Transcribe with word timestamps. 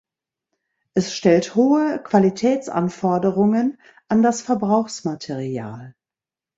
Es 0.95 1.15
stellt 1.15 1.53
hohe 1.53 2.01
Qualitätsanforderungen 2.03 3.79
an 4.07 4.23
das 4.23 4.41
Verbrauchsmaterial. 4.41 5.93